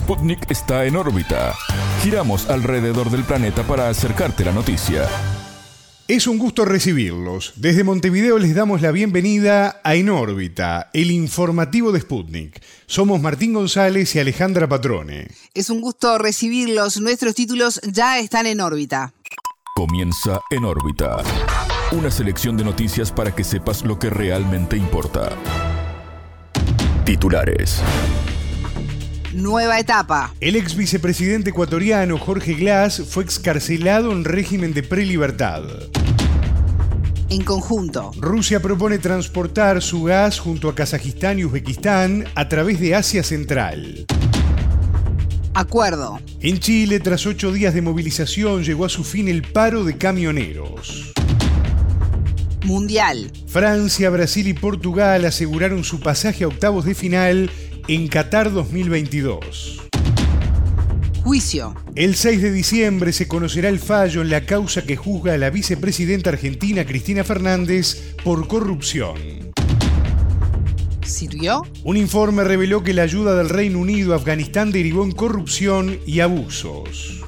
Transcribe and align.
Sputnik 0.00 0.50
está 0.50 0.86
en 0.86 0.96
órbita. 0.96 1.54
Giramos 2.02 2.48
alrededor 2.48 3.10
del 3.10 3.22
planeta 3.22 3.64
para 3.64 3.90
acercarte 3.90 4.46
la 4.46 4.52
noticia. 4.52 5.06
Es 6.08 6.26
un 6.26 6.38
gusto 6.38 6.64
recibirlos. 6.64 7.52
Desde 7.56 7.84
Montevideo 7.84 8.38
les 8.38 8.54
damos 8.54 8.80
la 8.80 8.92
bienvenida 8.92 9.78
a 9.84 9.94
En 9.96 10.08
órbita, 10.08 10.88
el 10.94 11.10
informativo 11.10 11.92
de 11.92 12.00
Sputnik. 12.00 12.62
Somos 12.86 13.20
Martín 13.20 13.52
González 13.52 14.16
y 14.16 14.20
Alejandra 14.20 14.66
Patrone. 14.66 15.28
Es 15.52 15.68
un 15.68 15.82
gusto 15.82 16.16
recibirlos. 16.16 16.98
Nuestros 16.98 17.34
títulos 17.34 17.78
ya 17.84 18.18
están 18.18 18.46
en 18.46 18.62
órbita. 18.62 19.12
Comienza 19.76 20.40
En 20.50 20.64
órbita. 20.64 21.18
Una 21.92 22.10
selección 22.10 22.56
de 22.56 22.64
noticias 22.64 23.12
para 23.12 23.34
que 23.34 23.44
sepas 23.44 23.84
lo 23.84 23.98
que 23.98 24.08
realmente 24.08 24.78
importa. 24.78 25.28
Titulares. 27.04 27.82
Nueva 29.32 29.78
etapa. 29.78 30.34
El 30.40 30.56
ex 30.56 30.74
vicepresidente 30.74 31.50
ecuatoriano 31.50 32.18
Jorge 32.18 32.54
Glass 32.54 33.00
fue 33.08 33.22
excarcelado 33.22 34.10
en 34.10 34.24
régimen 34.24 34.74
de 34.74 34.82
prelibertad. 34.82 35.62
En 37.28 37.44
conjunto. 37.44 38.10
Rusia 38.16 38.60
propone 38.60 38.98
transportar 38.98 39.82
su 39.82 40.02
gas 40.02 40.40
junto 40.40 40.68
a 40.68 40.74
Kazajistán 40.74 41.38
y 41.38 41.44
Uzbekistán 41.44 42.26
a 42.34 42.48
través 42.48 42.80
de 42.80 42.96
Asia 42.96 43.22
Central. 43.22 44.04
Acuerdo. 45.54 46.18
En 46.40 46.58
Chile, 46.58 46.98
tras 46.98 47.24
ocho 47.24 47.52
días 47.52 47.72
de 47.72 47.82
movilización, 47.82 48.64
llegó 48.64 48.84
a 48.84 48.88
su 48.88 49.04
fin 49.04 49.28
el 49.28 49.42
paro 49.42 49.84
de 49.84 49.96
camioneros. 49.96 51.12
Mundial. 52.64 53.30
Francia, 53.46 54.10
Brasil 54.10 54.48
y 54.48 54.54
Portugal 54.54 55.24
aseguraron 55.24 55.84
su 55.84 56.00
pasaje 56.00 56.42
a 56.42 56.48
octavos 56.48 56.84
de 56.84 56.96
final 56.96 57.50
en 57.88 58.08
Qatar 58.08 58.52
2022. 58.52 59.80
Juicio. 61.22 61.74
El 61.94 62.14
6 62.14 62.40
de 62.42 62.52
diciembre 62.52 63.12
se 63.12 63.28
conocerá 63.28 63.68
el 63.68 63.78
fallo 63.78 64.22
en 64.22 64.30
la 64.30 64.46
causa 64.46 64.82
que 64.82 64.96
juzga 64.96 65.34
a 65.34 65.38
la 65.38 65.50
vicepresidenta 65.50 66.30
argentina 66.30 66.84
Cristina 66.86 67.24
Fernández 67.24 68.14
por 68.24 68.48
corrupción. 68.48 69.16
¿Sirvió? 71.04 71.62
Un 71.84 71.96
informe 71.96 72.44
reveló 72.44 72.82
que 72.82 72.94
la 72.94 73.02
ayuda 73.02 73.34
del 73.34 73.48
Reino 73.48 73.78
Unido 73.78 74.14
a 74.14 74.16
Afganistán 74.16 74.72
derivó 74.72 75.04
en 75.04 75.12
corrupción 75.12 75.98
y 76.06 76.20
abusos. 76.20 77.20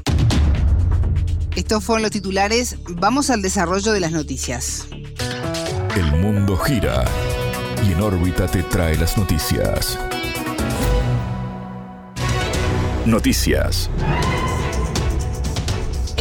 Estos 1.56 1.84
fueron 1.84 2.03
los 2.03 2.11
titulares. 2.11 2.77
Vamos 2.89 3.28
al 3.28 3.42
desarrollo 3.42 3.92
de 3.92 4.00
las 4.00 4.12
noticias. 4.12 4.89
El 5.97 6.12
mundo 6.12 6.56
gira 6.56 7.05
y 7.86 7.92
en 7.92 8.00
órbita 8.00 8.47
te 8.47 8.62
trae 8.62 8.97
las 8.97 9.19
noticias. 9.19 9.98
Noticias. 13.06 13.91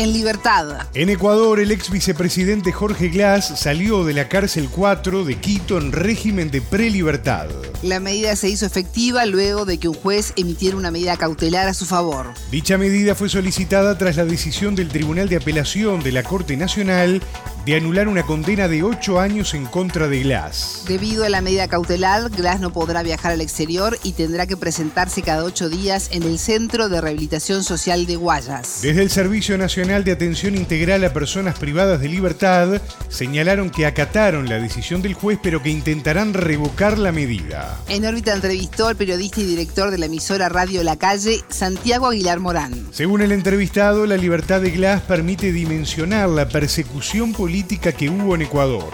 En 0.02 0.14
libertad. 0.14 0.88
En 0.96 1.10
Ecuador, 1.10 1.60
el 1.60 1.70
ex 1.70 1.92
vicepresidente 1.92 2.72
Jorge 2.72 3.10
Glass 3.10 3.60
salió 3.60 4.04
de 4.04 4.14
la 4.14 4.28
cárcel 4.30 4.68
4 4.72 5.24
de 5.26 5.36
Quito 5.36 5.78
en 5.78 5.92
régimen 5.92 6.50
de 6.50 6.60
prelibertad. 6.60 7.50
La 7.84 8.00
medida 8.00 8.36
se 8.36 8.50
hizo 8.50 8.66
efectiva 8.66 9.28
luego 9.28 9.64
de 9.66 9.78
que 9.78 9.88
un 9.88 9.94
juez 9.94 10.34
emitiera 10.38 10.76
una 10.76 10.90
medida 10.90 11.18
cautelar 11.18 11.68
a 11.68 11.76
su 11.76 11.86
favor. 11.86 12.34
Dicha 12.50 12.80
medida 12.80 13.14
fue 13.14 13.30
solicitada 13.30 13.96
tras 14.00 14.18
la 14.18 14.26
decisión 14.26 14.74
del 14.74 14.90
Tribunal 14.90 15.30
de 15.30 15.36
Apelación 15.36 16.02
de 16.02 16.12
la 16.14 16.24
Corte 16.24 16.58
Nacional 16.58 17.22
de 17.66 17.76
anular 17.76 18.08
una 18.08 18.24
condena 18.24 18.68
de 18.68 18.82
ocho 18.82 19.20
años 19.20 19.54
en 19.54 19.66
contra 19.66 20.08
de 20.08 20.22
Glass. 20.24 20.84
Debido 20.88 21.26
a 21.26 21.30
la 21.30 21.42
medida 21.42 21.68
cautelar, 21.68 22.32
Glass 22.32 22.60
no 22.60 22.74
podrá 22.74 23.04
viajar 23.04 23.34
al 23.34 23.42
exterior 23.42 24.00
y 24.04 24.14
tendrá 24.14 24.48
que 24.48 24.58
presentarse 24.58 25.22
cada 25.22 25.44
ocho 25.44 25.70
días 25.70 26.10
en 26.12 26.24
el 26.24 26.40
Centro 26.40 26.90
de 26.90 27.00
Rehabilitación 27.00 27.64
Social 27.64 28.08
de 28.08 28.16
Guayas. 28.16 28.80
Desde 28.82 29.04
el 29.04 29.12
Servicio 29.12 29.60
Nacional 29.60 29.91
de 30.00 30.14
Atención 30.14 30.56
Integral 30.56 31.04
a 31.04 31.12
Personas 31.12 31.60
Privadas 31.60 32.00
de 32.00 32.08
Libertad, 32.08 32.82
señalaron 33.10 33.70
que 33.70 33.86
acataron 33.86 34.48
la 34.48 34.58
decisión 34.58 35.02
del 35.02 35.14
juez, 35.14 35.38
pero 35.44 35.62
que 35.62 35.70
intentarán 35.70 36.34
revocar 36.34 36.98
la 36.98 37.12
medida. 37.12 37.78
En 37.90 38.06
órbita 38.06 38.34
entrevistó 38.34 38.88
al 38.88 38.96
periodista 38.96 39.42
y 39.42 39.44
director 39.44 39.92
de 39.92 39.98
la 39.98 40.06
emisora 40.06 40.48
Radio 40.48 40.82
La 40.84 40.96
Calle, 40.96 41.40
Santiago 41.50 42.08
Aguilar 42.08 42.40
Morán. 42.40 42.88
Según 42.92 43.22
el 43.22 43.34
entrevistado, 43.34 44.06
la 44.06 44.16
libertad 44.16 44.62
de 44.62 44.72
Glass 44.72 45.02
permite 45.02 45.52
dimensionar 45.52 46.30
la 46.30 46.48
persecución 46.48 47.34
política 47.34 47.92
que 47.92 48.10
hubo 48.10 48.34
en 48.36 48.44
Ecuador. 48.44 48.90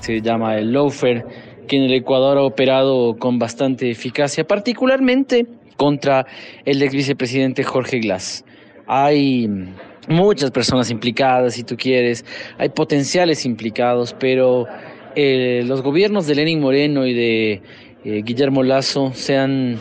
Se 0.00 0.20
llama 0.20 0.56
el 0.58 0.72
Loafer, 0.72 1.26
que 1.66 1.76
en 1.76 1.82
el 1.82 1.94
Ecuador 1.94 2.38
ha 2.38 2.42
operado 2.42 3.16
con 3.18 3.40
bastante 3.40 3.90
eficacia, 3.90 4.46
particularmente 4.46 5.46
contra 5.76 6.24
el 6.64 6.80
ex 6.82 6.92
vicepresidente 6.92 7.64
Jorge 7.64 7.98
Glass. 7.98 8.44
Hay 8.86 9.48
muchas 10.08 10.50
personas 10.50 10.90
implicadas, 10.90 11.54
si 11.54 11.64
tú 11.64 11.76
quieres, 11.76 12.24
hay 12.58 12.68
potenciales 12.70 13.44
implicados, 13.44 14.14
pero 14.18 14.66
eh, 15.16 15.62
los 15.66 15.82
gobiernos 15.82 16.26
de 16.26 16.34
Lenin 16.34 16.60
Moreno 16.60 17.06
y 17.06 17.14
de 17.14 17.62
eh, 18.04 18.22
Guillermo 18.24 18.62
Lazo 18.62 19.12
se 19.14 19.36
han 19.36 19.78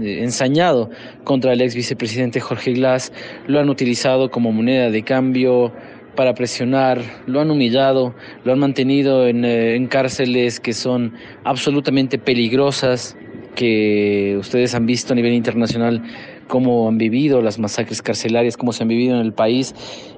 eh, 0.00 0.22
ensañado 0.22 0.90
contra 1.24 1.52
el 1.52 1.60
ex 1.60 1.74
vicepresidente 1.74 2.40
Jorge 2.40 2.72
Glass, 2.72 3.12
lo 3.46 3.60
han 3.60 3.68
utilizado 3.68 4.30
como 4.30 4.52
moneda 4.52 4.90
de 4.90 5.02
cambio, 5.02 5.72
para 6.16 6.34
presionar, 6.34 7.00
lo 7.26 7.40
han 7.40 7.50
humillado, 7.50 8.14
lo 8.44 8.52
han 8.52 8.58
mantenido 8.58 9.26
en, 9.26 9.44
eh, 9.44 9.74
en, 9.74 9.86
cárceles 9.86 10.60
que 10.60 10.72
son 10.72 11.14
absolutamente 11.44 12.18
peligrosas, 12.18 13.16
que 13.54 14.36
ustedes 14.38 14.74
han 14.74 14.86
visto 14.86 15.12
a 15.12 15.16
nivel 15.16 15.32
internacional 15.32 16.02
cómo 16.50 16.88
han 16.88 16.98
vivido 16.98 17.40
las 17.40 17.58
masacres 17.58 18.02
carcelarias, 18.02 18.56
cómo 18.56 18.72
se 18.72 18.82
han 18.82 18.88
vivido 18.88 19.14
en 19.14 19.22
el 19.22 19.32
país. 19.32 19.74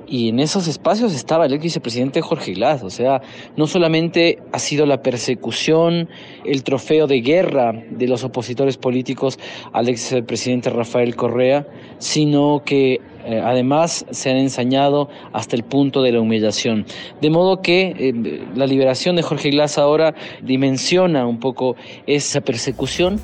Y 0.08 0.30
en 0.30 0.40
esos 0.40 0.66
espacios 0.66 1.14
estaba 1.14 1.46
el 1.46 1.52
ex 1.52 1.62
vicepresidente 1.62 2.20
Jorge 2.22 2.54
Glass. 2.54 2.82
O 2.82 2.90
sea, 2.90 3.22
no 3.56 3.66
solamente 3.66 4.38
ha 4.52 4.58
sido 4.58 4.84
la 4.86 5.02
persecución, 5.02 6.08
el 6.44 6.64
trofeo 6.64 7.06
de 7.06 7.20
guerra 7.20 7.72
de 7.72 8.08
los 8.08 8.24
opositores 8.24 8.76
políticos 8.78 9.38
al 9.72 9.88
ex 9.88 10.14
presidente 10.26 10.70
Rafael 10.70 11.14
Correa, 11.14 11.66
sino 11.98 12.62
que 12.64 13.00
eh, 13.24 13.40
además 13.44 14.04
se 14.10 14.30
han 14.30 14.38
ensañado 14.38 15.08
hasta 15.32 15.54
el 15.54 15.62
punto 15.62 16.02
de 16.02 16.12
la 16.12 16.20
humillación. 16.20 16.86
De 17.20 17.30
modo 17.30 17.60
que 17.60 17.94
eh, 17.98 18.42
la 18.56 18.66
liberación 18.66 19.16
de 19.16 19.22
Jorge 19.22 19.50
Glass 19.50 19.78
ahora 19.78 20.14
dimensiona 20.42 21.26
un 21.26 21.38
poco 21.38 21.76
esa 22.06 22.40
persecución 22.40 23.20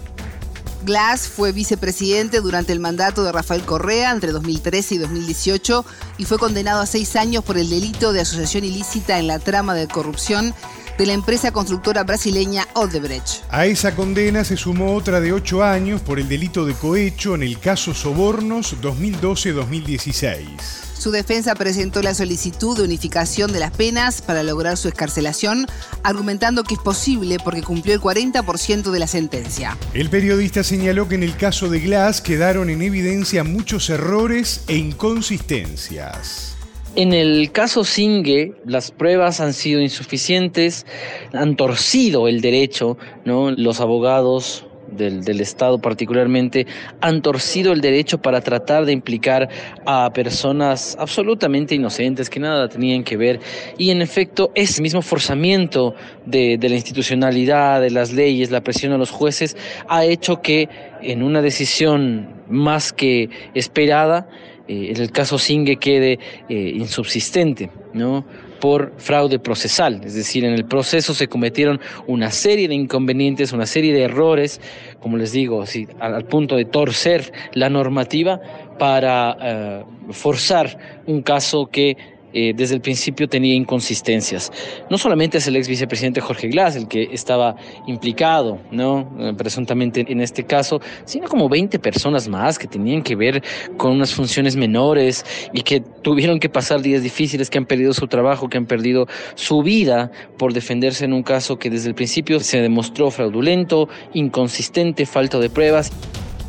Glass 0.82 1.28
fue 1.28 1.52
vicepresidente 1.52 2.40
durante 2.40 2.72
el 2.72 2.80
mandato 2.80 3.24
de 3.24 3.32
Rafael 3.32 3.62
Correa 3.62 4.12
entre 4.12 4.32
2013 4.32 4.94
y 4.94 4.98
2018 4.98 5.84
y 6.18 6.24
fue 6.24 6.38
condenado 6.38 6.80
a 6.80 6.86
seis 6.86 7.16
años 7.16 7.44
por 7.44 7.58
el 7.58 7.68
delito 7.68 8.12
de 8.12 8.20
asociación 8.20 8.64
ilícita 8.64 9.18
en 9.18 9.26
la 9.26 9.38
trama 9.38 9.74
de 9.74 9.88
corrupción 9.88 10.54
de 10.98 11.06
la 11.06 11.14
empresa 11.14 11.52
constructora 11.52 12.02
brasileña 12.02 12.66
Odebrecht. 12.74 13.44
A 13.50 13.66
esa 13.66 13.94
condena 13.94 14.44
se 14.44 14.56
sumó 14.56 14.94
otra 14.94 15.20
de 15.20 15.32
ocho 15.32 15.62
años 15.62 16.02
por 16.02 16.18
el 16.18 16.28
delito 16.28 16.66
de 16.66 16.74
cohecho 16.74 17.36
en 17.36 17.44
el 17.44 17.58
caso 17.58 17.94
Sobornos 17.94 18.76
2012-2016. 18.82 20.88
Su 20.98 21.12
defensa 21.12 21.54
presentó 21.54 22.02
la 22.02 22.12
solicitud 22.12 22.76
de 22.76 22.82
unificación 22.82 23.52
de 23.52 23.60
las 23.60 23.70
penas 23.70 24.20
para 24.20 24.42
lograr 24.42 24.76
su 24.76 24.88
escarcelación, 24.88 25.66
argumentando 26.02 26.64
que 26.64 26.74
es 26.74 26.80
posible 26.80 27.38
porque 27.42 27.62
cumplió 27.62 27.94
el 27.94 28.00
40% 28.00 28.90
de 28.90 28.98
la 28.98 29.06
sentencia. 29.06 29.78
El 29.94 30.10
periodista 30.10 30.64
señaló 30.64 31.08
que 31.08 31.14
en 31.14 31.22
el 31.22 31.36
caso 31.36 31.68
de 31.68 31.78
Glass 31.78 32.20
quedaron 32.20 32.68
en 32.68 32.82
evidencia 32.82 33.44
muchos 33.44 33.90
errores 33.90 34.62
e 34.66 34.76
inconsistencias. 34.76 36.57
En 36.96 37.12
el 37.12 37.52
caso 37.52 37.84
Singe, 37.84 38.54
las 38.64 38.90
pruebas 38.90 39.40
han 39.40 39.52
sido 39.52 39.80
insuficientes, 39.80 40.86
han 41.32 41.54
torcido 41.56 42.26
el 42.28 42.40
derecho, 42.40 42.98
¿no? 43.24 43.50
Los 43.52 43.80
abogados 43.80 44.66
del, 44.90 45.40
Estado 45.40 45.78
particularmente 45.78 46.66
han 47.00 47.22
torcido 47.22 47.72
el 47.72 47.80
derecho 47.80 48.20
para 48.20 48.40
tratar 48.40 48.84
de 48.84 48.92
implicar 48.92 49.48
a 49.86 50.10
personas 50.12 50.96
absolutamente 50.98 51.74
inocentes 51.74 52.30
que 52.30 52.40
nada 52.40 52.68
tenían 52.68 53.04
que 53.04 53.16
ver 53.16 53.40
y 53.76 53.90
en 53.90 54.02
efecto 54.02 54.50
ese 54.54 54.82
mismo 54.82 55.02
forzamiento 55.02 55.94
de, 56.26 56.56
de 56.58 56.68
la 56.68 56.76
institucionalidad, 56.76 57.80
de 57.80 57.90
las 57.90 58.12
leyes, 58.12 58.50
la 58.50 58.62
presión 58.62 58.92
a 58.92 58.98
los 58.98 59.10
jueces 59.10 59.56
ha 59.88 60.04
hecho 60.04 60.40
que 60.40 60.68
en 61.02 61.22
una 61.22 61.42
decisión 61.42 62.42
más 62.48 62.92
que 62.92 63.28
esperada, 63.54 64.28
eh, 64.68 64.92
en 64.94 65.00
el 65.00 65.10
caso 65.10 65.38
Singe 65.38 65.76
quede 65.76 66.18
eh, 66.48 66.72
insubsistente, 66.76 67.70
¿no? 67.94 68.24
por 68.60 68.92
fraude 68.98 69.38
procesal, 69.38 70.00
es 70.04 70.14
decir, 70.14 70.44
en 70.44 70.52
el 70.52 70.64
proceso 70.64 71.14
se 71.14 71.28
cometieron 71.28 71.80
una 72.06 72.30
serie 72.30 72.68
de 72.68 72.74
inconvenientes, 72.74 73.52
una 73.52 73.66
serie 73.66 73.92
de 73.92 74.02
errores, 74.02 74.60
como 75.00 75.16
les 75.16 75.32
digo, 75.32 75.64
al, 76.00 76.24
punto 76.24 76.56
de 76.56 76.64
torcer 76.64 77.32
la 77.52 77.70
normativa 77.70 78.40
para 78.78 79.36
eh, 79.40 79.84
forzar 80.10 81.02
un 81.06 81.22
caso 81.22 81.66
que 81.70 81.96
eh, 82.38 82.52
desde 82.54 82.76
el 82.76 82.80
principio 82.80 83.26
tenía 83.26 83.52
inconsistencias. 83.52 84.52
No 84.88 84.96
solamente 84.96 85.38
es 85.38 85.48
el 85.48 85.56
ex 85.56 85.66
vicepresidente 85.66 86.20
Jorge 86.20 86.46
Glass 86.46 86.76
el 86.76 86.86
que 86.86 87.08
estaba 87.10 87.56
implicado, 87.88 88.60
¿no? 88.70 89.10
Eh, 89.18 89.32
presuntamente 89.36 90.04
en 90.06 90.20
este 90.20 90.44
caso, 90.44 90.80
sino 91.04 91.26
como 91.26 91.48
20 91.48 91.80
personas 91.80 92.28
más 92.28 92.56
que 92.56 92.68
tenían 92.68 93.02
que 93.02 93.16
ver 93.16 93.42
con 93.76 93.90
unas 93.90 94.14
funciones 94.14 94.54
menores 94.54 95.24
y 95.52 95.62
que 95.62 95.80
tuvieron 95.80 96.38
que 96.38 96.48
pasar 96.48 96.80
días 96.80 97.02
difíciles, 97.02 97.50
que 97.50 97.58
han 97.58 97.66
perdido 97.66 97.92
su 97.92 98.06
trabajo, 98.06 98.48
que 98.48 98.56
han 98.56 98.66
perdido 98.66 99.06
su 99.34 99.62
vida 99.62 100.12
por 100.38 100.52
defenderse 100.52 101.06
en 101.06 101.14
un 101.14 101.24
caso 101.24 101.56
que 101.56 101.70
desde 101.70 101.88
el 101.88 101.96
principio 101.96 102.38
se 102.38 102.60
demostró 102.60 103.10
fraudulento, 103.10 103.88
inconsistente, 104.14 105.06
falta 105.06 105.40
de 105.40 105.50
pruebas. 105.50 105.90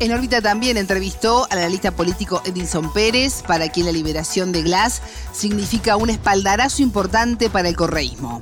En 0.00 0.12
órbita 0.12 0.40
también 0.40 0.78
entrevistó 0.78 1.46
al 1.50 1.58
analista 1.58 1.90
político 1.90 2.40
Edinson 2.46 2.90
Pérez, 2.94 3.42
para 3.46 3.68
quien 3.68 3.84
la 3.84 3.92
liberación 3.92 4.50
de 4.50 4.62
Glass 4.62 5.02
significa 5.30 5.98
un 5.98 6.08
espaldarazo 6.08 6.82
importante 6.82 7.50
para 7.50 7.68
el 7.68 7.76
correísmo. 7.76 8.40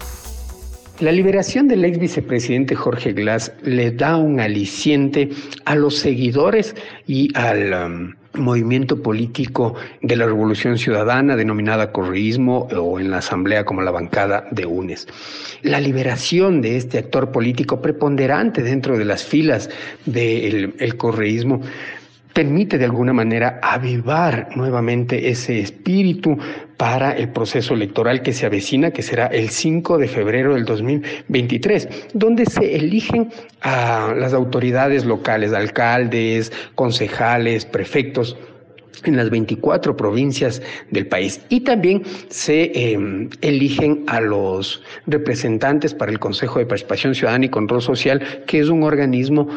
La 1.00 1.10
liberación 1.10 1.66
del 1.66 1.84
ex 1.84 1.98
vicepresidente 1.98 2.76
Jorge 2.76 3.12
Glass 3.12 3.50
le 3.62 3.90
da 3.90 4.16
un 4.16 4.38
aliciente 4.38 5.30
a 5.64 5.74
los 5.74 5.96
seguidores 5.96 6.76
y 7.08 7.36
al 7.36 7.72
um, 7.72 8.14
movimiento 8.34 9.02
político 9.02 9.74
de 10.02 10.16
la 10.16 10.26
Revolución 10.26 10.78
Ciudadana, 10.78 11.36
denominada 11.36 11.92
correísmo, 11.92 12.68
o 12.76 13.00
en 13.00 13.10
la 13.10 13.18
Asamblea 13.18 13.64
como 13.64 13.82
la 13.82 13.90
bancada 13.90 14.46
de 14.50 14.66
UNES. 14.66 15.08
La 15.62 15.80
liberación 15.80 16.60
de 16.60 16.76
este 16.76 16.98
actor 16.98 17.32
político 17.32 17.80
preponderante 17.80 18.62
dentro 18.62 18.98
de 18.98 19.04
las 19.04 19.24
filas 19.24 19.70
del 20.06 20.96
correísmo 20.96 21.60
permite 22.32 22.78
de 22.78 22.84
alguna 22.84 23.12
manera 23.12 23.58
avivar 23.62 24.50
nuevamente 24.54 25.28
ese 25.28 25.58
espíritu 25.60 26.38
para 26.78 27.10
el 27.10 27.28
proceso 27.30 27.74
electoral 27.74 28.22
que 28.22 28.32
se 28.32 28.46
avecina, 28.46 28.92
que 28.92 29.02
será 29.02 29.26
el 29.26 29.50
5 29.50 29.98
de 29.98 30.08
febrero 30.08 30.54
del 30.54 30.64
2023, 30.64 31.88
donde 32.14 32.46
se 32.46 32.76
eligen 32.76 33.30
a 33.60 34.14
las 34.16 34.32
autoridades 34.32 35.04
locales, 35.04 35.52
alcaldes, 35.52 36.52
concejales, 36.76 37.66
prefectos 37.66 38.36
en 39.04 39.16
las 39.16 39.28
24 39.28 39.96
provincias 39.96 40.62
del 40.90 41.08
país. 41.08 41.40
Y 41.48 41.60
también 41.60 42.02
se 42.28 42.92
em, 42.92 43.28
eligen 43.40 44.04
a 44.06 44.20
los 44.20 44.82
representantes 45.06 45.94
para 45.94 46.12
el 46.12 46.20
Consejo 46.20 46.60
de 46.60 46.66
Participación 46.66 47.14
Ciudadana 47.14 47.46
y 47.46 47.48
Control 47.48 47.82
Social, 47.82 48.44
que 48.46 48.60
es 48.60 48.68
un 48.68 48.84
organismo 48.84 49.48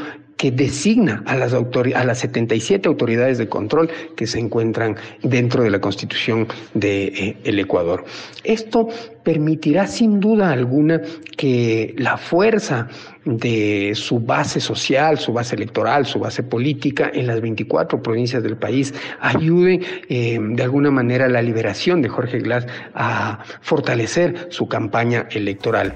que 0.41 0.49
designa 0.49 1.21
a 1.27 1.35
las, 1.35 1.53
a 1.53 2.03
las 2.03 2.17
77 2.17 2.89
autoridades 2.89 3.37
de 3.37 3.47
control 3.47 3.91
que 4.15 4.25
se 4.25 4.39
encuentran 4.39 4.95
dentro 5.21 5.61
de 5.61 5.69
la 5.69 5.79
Constitución 5.79 6.47
del 6.73 7.13
de, 7.13 7.37
eh, 7.43 7.61
Ecuador. 7.61 8.05
Esto 8.43 8.87
permitirá 9.21 9.85
sin 9.85 10.19
duda 10.19 10.51
alguna 10.51 10.99
que 11.37 11.93
la 11.95 12.17
fuerza 12.17 12.87
de 13.23 13.91
su 13.93 14.19
base 14.19 14.59
social, 14.59 15.19
su 15.19 15.31
base 15.31 15.55
electoral, 15.55 16.07
su 16.07 16.17
base 16.17 16.41
política 16.41 17.11
en 17.13 17.27
las 17.27 17.39
24 17.39 18.01
provincias 18.01 18.41
del 18.41 18.57
país 18.57 18.95
ayude 19.19 19.79
eh, 20.09 20.39
de 20.41 20.63
alguna 20.63 20.89
manera 20.89 21.25
a 21.25 21.29
la 21.29 21.43
liberación 21.43 22.01
de 22.01 22.09
Jorge 22.09 22.39
Glass 22.39 22.65
a 22.95 23.43
fortalecer 23.61 24.47
su 24.49 24.67
campaña 24.67 25.27
electoral. 25.29 25.93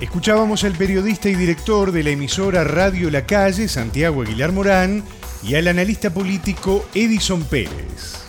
Escuchábamos 0.00 0.62
al 0.64 0.74
periodista 0.74 1.30
y 1.30 1.34
director 1.34 1.90
de 1.90 2.02
la 2.02 2.10
emisora 2.10 2.64
Radio 2.64 3.10
La 3.10 3.24
Calle, 3.24 3.66
Santiago 3.66 4.22
Aguilar 4.22 4.52
Morán, 4.52 5.02
y 5.42 5.54
al 5.54 5.68
analista 5.68 6.12
político 6.12 6.84
Edison 6.94 7.42
Pérez. 7.44 8.26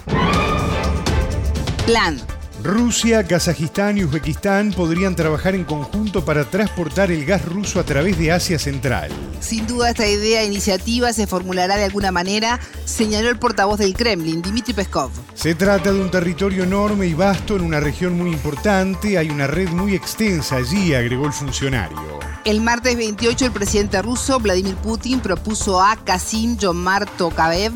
Plan 1.86 2.22
Rusia, 2.63 3.24
Kazajistán 3.24 3.98
y 3.98 4.04
Uzbekistán 4.04 4.74
podrían 4.74 5.15
trabajar 5.15 5.54
en 5.54 5.63
conjunto 5.63 6.25
para 6.25 6.44
transportar 6.44 7.12
el 7.12 7.24
gas 7.25 7.45
ruso 7.45 7.80
a 7.80 7.83
través 7.83 8.18
de 8.18 8.31
Asia 8.31 8.57
Central. 8.57 9.12
Sin 9.39 9.68
duda 9.68 9.92
esta 9.92 10.07
idea 10.07 10.42
e 10.42 10.48
iniciativa 10.48 11.13
se 11.13 11.27
formulará 11.27 11.77
de 11.77 11.83
alguna 11.83 12.12
manera, 12.12 12.59
señaló 12.86 13.30
el 13.30 13.38
portavoz 13.38 13.77
del 13.77 13.94
Kremlin, 13.94 14.42
Dmitry 14.42 14.74
Peskov. 14.74 15.12
Se 15.36 15.54
trata 15.54 15.94
de 15.94 16.01
un 16.01 16.09
territorio 16.09 16.63
enorme 16.63 17.06
y 17.06 17.13
vasto 17.13 17.56
en 17.56 17.62
una 17.62 17.80
región 17.80 18.18
muy 18.18 18.31
importante, 18.31 19.18
hay 19.18 19.30
una 19.30 19.45
red 19.45 19.69
muy 19.69 19.94
extensa 19.94 20.56
allí, 20.56 20.95
agregó 20.95 21.27
el 21.27 21.33
funcionario. 21.33 22.18
El 22.44 22.62
martes 22.62 22.95
28 22.95 23.45
el 23.45 23.51
presidente 23.51 24.01
ruso 24.01 24.39
Vladimir 24.39 24.75
Putin 24.77 25.19
propuso 25.19 25.81
a 25.81 25.95
Kasim 25.98 26.57
Jomart 26.60 27.10
Tokayev 27.18 27.74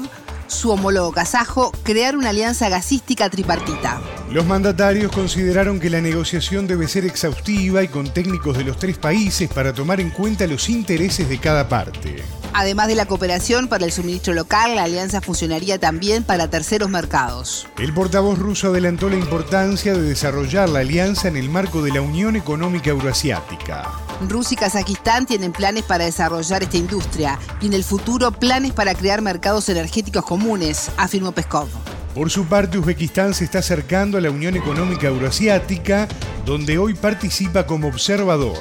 su 0.51 0.71
homólogo 0.71 1.11
kazajo 1.11 1.71
crear 1.83 2.15
una 2.15 2.29
alianza 2.29 2.69
gasística 2.69 3.29
tripartita. 3.29 4.01
Los 4.29 4.45
mandatarios 4.45 5.11
consideraron 5.11 5.79
que 5.79 5.89
la 5.89 6.01
negociación 6.01 6.67
debe 6.67 6.87
ser 6.87 7.05
exhaustiva 7.05 7.83
y 7.83 7.87
con 7.87 8.13
técnicos 8.13 8.57
de 8.57 8.63
los 8.63 8.77
tres 8.77 8.97
países 8.97 9.49
para 9.49 9.73
tomar 9.73 9.99
en 9.99 10.09
cuenta 10.09 10.47
los 10.47 10.69
intereses 10.69 11.27
de 11.27 11.39
cada 11.39 11.67
parte. 11.67 12.23
Además 12.53 12.87
de 12.87 12.95
la 12.95 13.05
cooperación 13.05 13.67
para 13.67 13.85
el 13.85 13.91
suministro 13.91 14.33
local, 14.33 14.75
la 14.75 14.83
alianza 14.83 15.21
funcionaría 15.21 15.79
también 15.79 16.23
para 16.23 16.49
terceros 16.49 16.89
mercados. 16.89 17.67
El 17.77 17.93
portavoz 17.93 18.37
ruso 18.37 18.67
adelantó 18.67 19.09
la 19.09 19.15
importancia 19.15 19.93
de 19.93 20.01
desarrollar 20.01 20.69
la 20.69 20.79
alianza 20.79 21.27
en 21.27 21.37
el 21.37 21.49
marco 21.49 21.81
de 21.81 21.91
la 21.91 22.01
Unión 22.01 22.35
Económica 22.35 22.89
Euroasiática. 22.89 23.89
Rusia 24.27 24.55
y 24.55 24.57
Kazajistán 24.57 25.25
tienen 25.25 25.51
planes 25.51 25.83
para 25.83 26.05
desarrollar 26.05 26.63
esta 26.63 26.77
industria 26.77 27.39
y 27.61 27.67
en 27.67 27.73
el 27.73 27.83
futuro 27.83 28.31
planes 28.31 28.73
para 28.73 28.93
crear 28.95 29.21
mercados 29.21 29.69
energéticos 29.69 30.25
comunes, 30.25 30.91
afirmó 30.97 31.31
Peskov. 31.31 31.69
Por 32.13 32.29
su 32.29 32.45
parte, 32.45 32.77
Uzbekistán 32.77 33.33
se 33.33 33.45
está 33.45 33.59
acercando 33.59 34.17
a 34.17 34.21
la 34.21 34.29
Unión 34.29 34.57
Económica 34.57 35.07
Euroasiática, 35.07 36.09
donde 36.45 36.77
hoy 36.77 36.93
participa 36.93 37.65
como 37.65 37.87
observador. 37.87 38.57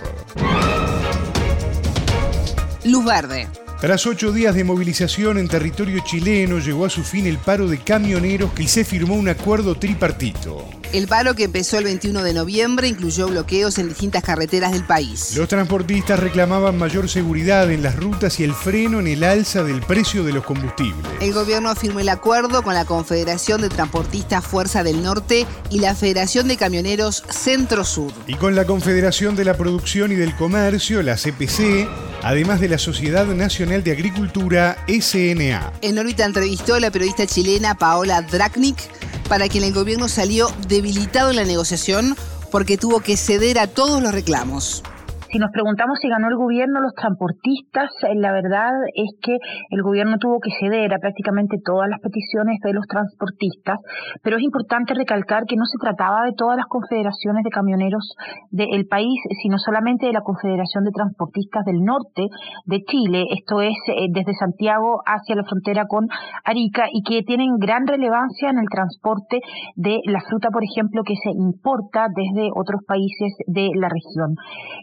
Luz 2.84 3.04
verde. 3.04 3.48
Tras 3.80 4.06
ocho 4.06 4.30
días 4.30 4.54
de 4.54 4.62
movilización 4.62 5.38
en 5.38 5.48
territorio 5.48 6.02
chileno, 6.04 6.58
llegó 6.58 6.84
a 6.84 6.90
su 6.90 7.02
fin 7.02 7.26
el 7.26 7.38
paro 7.38 7.66
de 7.66 7.78
camioneros 7.78 8.50
y 8.58 8.68
se 8.68 8.84
firmó 8.84 9.14
un 9.14 9.30
acuerdo 9.30 9.74
tripartito. 9.74 10.68
El 10.92 11.08
paro 11.08 11.34
que 11.34 11.44
empezó 11.44 11.78
el 11.78 11.84
21 11.84 12.22
de 12.22 12.34
noviembre 12.34 12.88
incluyó 12.88 13.28
bloqueos 13.28 13.78
en 13.78 13.88
distintas 13.88 14.22
carreteras 14.22 14.72
del 14.72 14.84
país. 14.84 15.34
Los 15.34 15.48
transportistas 15.48 16.20
reclamaban 16.20 16.76
mayor 16.76 17.08
seguridad 17.08 17.70
en 17.70 17.82
las 17.82 17.96
rutas 17.96 18.38
y 18.38 18.44
el 18.44 18.52
freno 18.52 19.00
en 19.00 19.06
el 19.06 19.24
alza 19.24 19.62
del 19.62 19.80
precio 19.80 20.24
de 20.24 20.32
los 20.32 20.44
combustibles. 20.44 21.06
El 21.22 21.32
gobierno 21.32 21.74
firmó 21.74 22.00
el 22.00 22.10
acuerdo 22.10 22.62
con 22.62 22.74
la 22.74 22.84
Confederación 22.84 23.62
de 23.62 23.70
Transportistas 23.70 24.44
Fuerza 24.44 24.82
del 24.82 25.02
Norte 25.02 25.46
y 25.70 25.78
la 25.78 25.94
Federación 25.94 26.48
de 26.48 26.58
Camioneros 26.58 27.24
Centro 27.30 27.84
Sur. 27.84 28.12
Y 28.26 28.34
con 28.34 28.54
la 28.54 28.66
Confederación 28.66 29.36
de 29.36 29.46
la 29.46 29.56
Producción 29.56 30.12
y 30.12 30.16
del 30.16 30.36
Comercio, 30.36 31.02
la 31.02 31.14
CPC, 31.14 31.88
además 32.22 32.60
de 32.60 32.68
la 32.68 32.78
Sociedad 32.78 33.26
Nacional 33.26 33.82
de 33.82 33.92
Agricultura, 33.92 34.84
SNA. 34.88 35.72
En 35.82 35.98
órbita 35.98 36.24
entrevistó 36.24 36.74
a 36.74 36.80
la 36.80 36.90
periodista 36.90 37.26
chilena 37.26 37.74
Paola 37.74 38.22
Draknik 38.22 38.78
para 39.28 39.48
quien 39.48 39.64
el 39.64 39.72
gobierno 39.72 40.08
salió 40.08 40.50
debilitado 40.68 41.30
en 41.30 41.36
la 41.36 41.44
negociación 41.44 42.16
porque 42.50 42.76
tuvo 42.76 43.00
que 43.00 43.16
ceder 43.16 43.58
a 43.58 43.66
todos 43.66 44.02
los 44.02 44.12
reclamos. 44.12 44.82
Si 45.30 45.38
nos 45.38 45.52
preguntamos 45.52 45.98
si 46.02 46.08
ganó 46.08 46.26
el 46.26 46.34
gobierno, 46.34 46.80
los 46.80 46.92
transportistas, 46.94 47.88
eh, 48.02 48.16
la 48.16 48.32
verdad 48.32 48.74
es 48.94 49.14
que 49.22 49.38
el 49.70 49.82
gobierno 49.82 50.18
tuvo 50.18 50.40
que 50.40 50.50
ceder 50.58 50.92
a 50.92 50.98
prácticamente 50.98 51.56
todas 51.64 51.88
las 51.88 52.00
peticiones 52.00 52.58
de 52.64 52.72
los 52.72 52.84
transportistas, 52.88 53.78
pero 54.24 54.38
es 54.38 54.42
importante 54.42 54.92
recalcar 54.92 55.44
que 55.46 55.54
no 55.54 55.66
se 55.66 55.78
trataba 55.78 56.24
de 56.24 56.34
todas 56.34 56.56
las 56.56 56.66
confederaciones 56.66 57.44
de 57.44 57.50
camioneros 57.50 58.10
del 58.50 58.88
país, 58.88 59.14
sino 59.40 59.58
solamente 59.58 60.06
de 60.06 60.12
la 60.12 60.22
Confederación 60.22 60.82
de 60.82 60.90
Transportistas 60.90 61.64
del 61.64 61.84
Norte 61.84 62.26
de 62.66 62.82
Chile, 62.82 63.26
esto 63.30 63.60
es 63.60 63.78
eh, 63.86 64.10
desde 64.10 64.34
Santiago 64.34 64.98
hacia 65.06 65.36
la 65.36 65.44
frontera 65.44 65.86
con 65.86 66.08
Arica, 66.44 66.86
y 66.90 67.04
que 67.04 67.22
tienen 67.22 67.54
gran 67.58 67.86
relevancia 67.86 68.50
en 68.50 68.58
el 68.58 68.66
transporte 68.68 69.38
de 69.76 70.00
la 70.06 70.22
fruta, 70.28 70.48
por 70.50 70.64
ejemplo, 70.64 71.04
que 71.04 71.14
se 71.22 71.30
importa 71.30 72.08
desde 72.10 72.50
otros 72.50 72.82
países 72.84 73.30
de 73.46 73.70
la 73.78 73.88
región. 73.88 74.34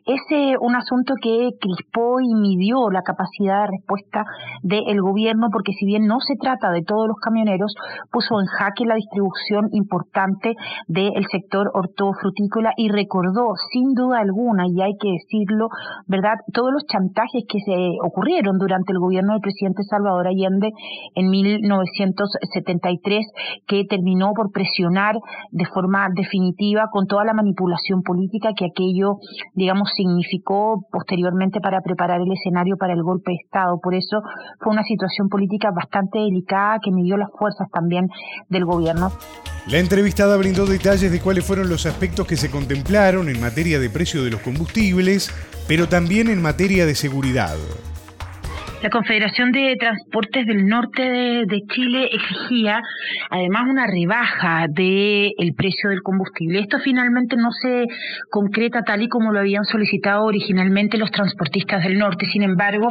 Ese 0.06 0.37
un 0.60 0.76
asunto 0.76 1.14
que 1.22 1.50
crispó 1.60 2.20
y 2.22 2.34
midió 2.36 2.90
la 2.90 3.02
capacidad 3.02 3.62
de 3.62 3.72
respuesta 3.78 4.26
del 4.62 5.02
gobierno, 5.02 5.48
porque 5.52 5.74
si 5.74 5.86
bien 5.86 6.06
no 6.06 6.20
se 6.20 6.36
trata 6.36 6.72
de 6.72 6.84
todos 6.84 7.08
los 7.08 7.18
camioneros, 7.18 7.74
puso 8.12 8.40
en 8.40 8.46
jaque 8.46 8.86
la 8.86 8.96
distribución 8.96 9.70
importante 9.72 10.54
del 10.88 11.26
sector 11.32 11.72
hortofrutícola 11.74 12.74
y 12.78 12.90
recordó 12.90 13.56
sin 13.72 13.94
duda 13.94 14.20
alguna, 14.20 14.66
y 14.68 14.82
hay 14.82 14.94
que 15.00 15.12
decirlo, 15.12 15.70
¿verdad?, 16.08 16.36
todos 16.54 16.72
los 16.72 16.86
chantajes 16.86 17.44
que 17.48 17.60
se 17.60 17.98
ocurrieron 18.04 18.58
durante 18.58 18.92
el 18.92 19.00
gobierno 19.00 19.34
del 19.34 19.42
presidente 19.42 19.84
Salvador 19.84 20.28
Allende 20.28 20.72
en 21.16 21.30
1973, 21.30 23.26
que 23.68 23.86
terminó 23.90 24.34
por 24.34 24.52
presionar 24.52 25.16
de 25.52 25.66
forma 25.66 26.08
definitiva 26.16 26.90
con 26.92 27.08
toda 27.08 27.24
la 27.26 27.34
manipulación 27.34 28.02
política 28.04 28.52
que 28.56 28.66
aquello, 28.66 29.18
digamos, 29.54 29.90
significó 29.96 30.27
posteriormente 30.92 31.60
para 31.60 31.82
preparar 31.82 32.22
el 32.22 32.32
escenario 32.32 32.78
para 32.78 32.94
el 32.94 33.04
golpe 33.04 33.32
de 33.32 33.38
Estado. 33.44 33.80
Por 33.82 33.96
eso 33.96 34.22
fue 34.60 34.74
una 34.74 34.84
situación 34.84 35.30
política 35.30 35.72
bastante 35.72 36.20
delicada 36.20 36.80
que 36.84 36.92
midió 36.92 37.18
las 37.18 37.30
fuerzas 37.38 37.68
también 37.72 38.08
del 38.50 38.66
gobierno. 38.66 39.12
La 39.68 39.80
entrevistada 39.80 40.38
brindó 40.38 40.66
detalles 40.66 41.12
de 41.12 41.20
cuáles 41.20 41.46
fueron 41.46 41.70
los 41.70 41.86
aspectos 41.86 42.26
que 42.26 42.38
se 42.38 42.50
contemplaron 42.50 43.28
en 43.28 43.42
materia 43.42 43.80
de 43.80 43.90
precio 43.90 44.24
de 44.24 44.32
los 44.32 44.40
combustibles, 44.42 45.30
pero 45.68 45.90
también 45.90 46.30
en 46.30 46.42
materia 46.42 46.86
de 46.86 46.96
seguridad. 46.96 47.56
La 48.84 48.92
Confederación 48.92 49.52
de 49.52 49.76
Transportes 49.76 50.46
del 50.46 50.68
Norte 50.68 51.02
de, 51.02 51.62
Chile 51.74 52.10
exigía 52.12 52.80
además 53.32 53.64
una 53.68 53.88
rebaja 53.88 54.68
del 54.70 55.34
el 55.36 55.56
precio 55.56 55.90
del 55.90 56.04
combustible. 56.04 56.60
Esto 56.60 56.78
finalmente 56.84 57.36
no 57.38 57.50
se 57.52 57.88
concreta 58.30 58.84
tal 58.84 59.02
y 59.02 59.10
como 59.10 59.32
lo 59.32 59.40
habían 59.40 59.66
solicitado 59.66 60.26
originalmente 60.26 61.00
los 61.00 61.10
transportistas 61.10 61.84
del 61.84 61.98
norte. 61.98 62.28
Sin 62.32 62.44
embargo, 62.44 62.90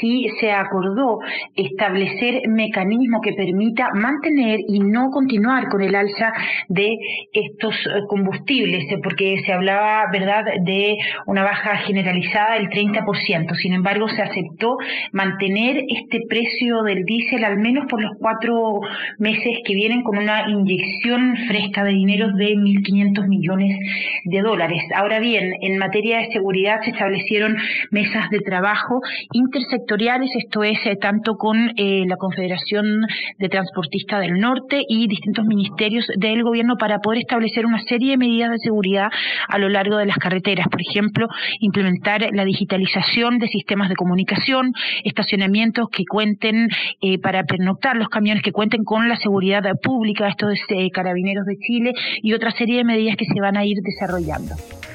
sí 0.00 0.26
se 0.40 0.50
acordó 0.50 1.20
establecer 1.54 2.48
mecanismo 2.48 3.20
que 3.20 3.32
permita 3.32 3.90
mantener 3.94 4.58
y 4.66 4.80
no 4.80 5.10
continuar 5.10 5.68
con 5.68 5.80
el 5.80 5.94
alza 5.94 6.32
de 6.68 6.90
estos 7.32 7.74
eh, 7.86 8.00
combustibles, 8.08 8.84
porque 9.00 9.36
se 9.46 9.52
hablaba, 9.52 10.10
¿verdad?, 10.10 10.42
de 10.64 10.96
una 11.26 11.44
baja 11.44 11.76
generalizada 11.86 12.54
del 12.54 12.68
30%. 12.68 13.54
Sin 13.54 13.74
embargo, 13.74 14.08
se 14.08 14.22
aceptó 14.22 14.76
mantener 15.20 15.84
este 15.86 16.20
precio 16.28 16.82
del 16.82 17.04
diésel 17.04 17.44
al 17.44 17.58
menos 17.58 17.84
por 17.90 18.00
los 18.00 18.12
cuatro 18.18 18.80
meses 19.18 19.58
que 19.66 19.74
vienen 19.74 20.02
con 20.02 20.16
una 20.16 20.48
inyección 20.48 21.36
fresca 21.46 21.84
de 21.84 21.90
dinero 21.90 22.28
de 22.32 22.54
1.500 22.54 23.28
millones 23.28 23.76
de 24.24 24.40
dólares. 24.40 24.82
Ahora 24.94 25.18
bien, 25.20 25.52
en 25.60 25.76
materia 25.76 26.18
de 26.18 26.32
seguridad 26.32 26.80
se 26.82 26.92
establecieron 26.92 27.54
mesas 27.90 28.30
de 28.30 28.40
trabajo 28.40 29.00
intersectoriales, 29.32 30.30
esto 30.36 30.62
es, 30.64 30.78
eh, 30.86 30.96
tanto 30.96 31.34
con 31.34 31.72
eh, 31.76 32.04
la 32.06 32.16
Confederación 32.16 33.02
de 33.38 33.48
Transportistas 33.50 34.20
del 34.20 34.40
Norte 34.40 34.82
y 34.88 35.06
distintos 35.06 35.44
ministerios 35.44 36.06
del 36.16 36.42
gobierno 36.42 36.76
para 36.78 37.00
poder 37.00 37.20
establecer 37.20 37.66
una 37.66 37.82
serie 37.82 38.12
de 38.12 38.16
medidas 38.16 38.50
de 38.52 38.58
seguridad 38.58 39.08
a 39.48 39.58
lo 39.58 39.68
largo 39.68 39.98
de 39.98 40.06
las 40.06 40.16
carreteras. 40.16 40.66
Por 40.68 40.80
ejemplo, 40.80 41.28
implementar 41.60 42.26
la 42.32 42.44
digitalización 42.46 43.38
de 43.38 43.48
sistemas 43.48 43.90
de 43.90 43.96
comunicación, 43.96 44.72
estacionamientos 45.10 45.88
que 45.90 46.04
cuenten 46.04 46.68
eh, 47.00 47.18
para 47.18 47.44
pernoctar 47.44 47.96
los 47.96 48.08
camiones 48.08 48.42
que 48.42 48.52
cuenten 48.52 48.84
con 48.84 49.08
la 49.08 49.16
seguridad 49.16 49.62
pública, 49.82 50.28
estos 50.28 50.54
eh, 50.68 50.90
carabineros 50.90 51.44
de 51.46 51.56
Chile 51.58 51.92
y 52.22 52.32
otra 52.32 52.50
serie 52.52 52.78
de 52.78 52.84
medidas 52.84 53.16
que 53.16 53.26
se 53.26 53.40
van 53.40 53.56
a 53.56 53.64
ir 53.64 53.76
desarrollando. 53.82 54.54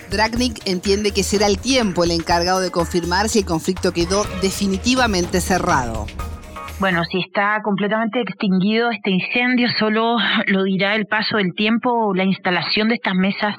Dragnik 0.10 0.67
entiende 0.67 1.12
que 1.12 1.24
será 1.24 1.48
el 1.48 1.57
tiempo 1.57 2.03
el 2.03 2.12
encargado 2.12 2.62
de 2.62 2.72
confirmar 2.72 3.29
si 3.29 3.39
el 3.39 3.45
conflicto 3.45 3.91
quedó 3.91 4.24
definitivamente 4.41 5.41
cerrado. 5.41 6.05
Bueno, 6.77 7.05
si 7.05 7.20
está 7.20 7.62
completamente 7.63 8.20
extinguido 8.20 8.91
este 8.91 9.10
incendio, 9.10 9.70
solo 9.79 10.17
lo 10.48 10.63
dirá 10.63 10.96
el 10.96 11.05
paso 11.05 11.38
del 11.38 11.53
tiempo 11.55 12.13
la 12.13 12.25
instalación 12.25 12.89
de 12.89 12.96
estas 12.96 13.15
mesas 13.15 13.55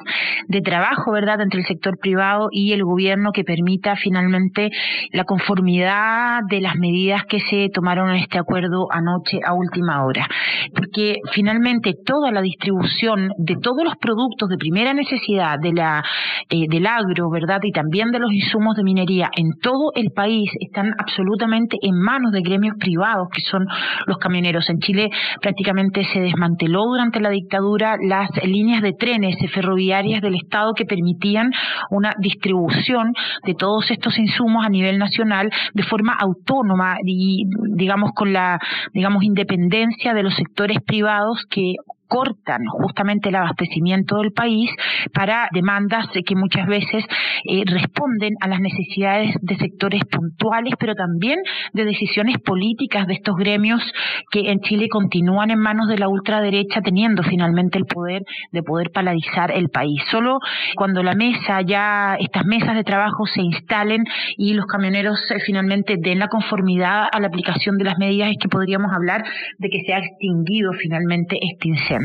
de 0.48 0.60
trabajo, 0.60 1.12
¿verdad?, 1.12 1.40
entre 1.40 1.60
el 1.60 1.66
sector 1.66 1.96
privado 1.98 2.48
y 2.50 2.74
el 2.74 2.84
gobierno 2.84 3.32
que 3.32 3.42
permita 3.42 3.96
finalmente 3.96 4.70
la 5.12 5.24
conformidad 5.24 6.40
de 6.50 6.60
las 6.60 6.76
medidas 6.76 7.22
que 7.26 7.40
se 7.40 7.70
tomaron 7.72 8.10
en 8.10 8.16
este 8.16 8.38
acuerdo 8.38 8.88
anoche 8.90 9.40
a 9.42 9.54
última 9.54 10.04
hora. 10.04 10.28
Porque 10.74 11.16
finalmente 11.32 11.94
toda 12.04 12.30
la 12.30 12.42
distribución 12.42 13.30
de 13.38 13.56
todos 13.62 13.82
los 13.82 13.96
productos 13.96 14.50
de 14.50 14.58
primera 14.58 14.92
necesidad 14.92 15.58
de 15.58 15.72
la, 15.72 16.04
eh, 16.50 16.66
del 16.68 16.86
agro, 16.86 17.30
¿verdad?, 17.30 17.60
y 17.62 17.72
también 17.72 18.10
de 18.10 18.18
los 18.18 18.30
insumos 18.30 18.76
de 18.76 18.84
minería 18.84 19.30
en 19.34 19.58
todo 19.62 19.92
el 19.94 20.10
país 20.14 20.50
están 20.60 20.92
absolutamente 20.98 21.78
en 21.80 21.98
manos 21.98 22.30
de 22.30 22.42
gremios 22.42 22.76
privados 22.78 23.05
que 23.32 23.42
son 23.42 23.66
los 24.06 24.18
camioneros. 24.18 24.68
En 24.70 24.78
Chile 24.78 25.10
prácticamente 25.40 26.04
se 26.12 26.20
desmanteló 26.20 26.84
durante 26.84 27.20
la 27.20 27.30
dictadura 27.30 27.96
las 28.00 28.30
líneas 28.44 28.82
de 28.82 28.92
trenes 28.92 29.36
ferroviarias 29.52 30.22
del 30.22 30.34
Estado 30.34 30.74
que 30.74 30.84
permitían 30.84 31.50
una 31.90 32.14
distribución 32.18 33.12
de 33.44 33.54
todos 33.54 33.90
estos 33.90 34.18
insumos 34.18 34.64
a 34.64 34.68
nivel 34.68 34.98
nacional 34.98 35.50
de 35.72 35.82
forma 35.82 36.16
autónoma 36.18 36.96
y 37.04 37.44
digamos 37.74 38.10
con 38.14 38.32
la 38.32 38.58
digamos 38.92 39.22
independencia 39.22 40.14
de 40.14 40.22
los 40.22 40.34
sectores 40.34 40.78
privados 40.84 41.44
que 41.48 41.74
cortan 42.08 42.64
justamente 42.66 43.28
el 43.28 43.36
abastecimiento 43.36 44.18
del 44.18 44.32
país 44.32 44.70
para 45.12 45.48
demandas 45.52 46.06
que 46.24 46.34
muchas 46.34 46.66
veces 46.66 47.04
eh, 47.44 47.62
responden 47.66 48.34
a 48.40 48.48
las 48.48 48.60
necesidades 48.60 49.34
de 49.40 49.56
sectores 49.56 50.02
puntuales, 50.04 50.74
pero 50.78 50.94
también 50.94 51.38
de 51.72 51.84
decisiones 51.84 52.38
políticas 52.38 53.06
de 53.06 53.14
estos 53.14 53.36
gremios 53.36 53.82
que 54.30 54.50
en 54.50 54.60
Chile 54.60 54.88
continúan 54.88 55.50
en 55.50 55.58
manos 55.58 55.88
de 55.88 55.98
la 55.98 56.08
ultraderecha, 56.08 56.80
teniendo 56.80 57.22
finalmente 57.22 57.78
el 57.78 57.84
poder 57.84 58.22
de 58.52 58.62
poder 58.62 58.90
paralizar 58.92 59.50
el 59.50 59.68
país. 59.68 60.02
Solo 60.10 60.38
cuando 60.76 61.02
la 61.02 61.14
mesa, 61.14 61.60
ya 61.62 62.16
estas 62.18 62.44
mesas 62.44 62.74
de 62.74 62.84
trabajo 62.84 63.26
se 63.26 63.42
instalen 63.42 64.04
y 64.36 64.54
los 64.54 64.66
camioneros 64.66 65.18
eh, 65.30 65.38
finalmente 65.44 65.96
den 65.98 66.18
la 66.18 66.28
conformidad 66.28 67.04
a 67.10 67.20
la 67.20 67.28
aplicación 67.28 67.76
de 67.78 67.84
las 67.84 67.98
medidas 67.98 68.30
es 68.30 68.36
que 68.40 68.48
podríamos 68.48 68.92
hablar 68.92 69.24
de 69.58 69.68
que 69.68 69.82
se 69.86 69.92
ha 69.94 69.98
extinguido 69.98 70.72
finalmente 70.72 71.36
este 71.40 71.68
incendio. 71.68 71.95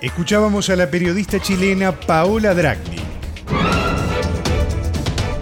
Escuchábamos 0.00 0.70
a 0.70 0.76
la 0.76 0.90
periodista 0.90 1.40
chilena 1.40 1.92
Paola 1.92 2.54
Dragni. 2.54 2.98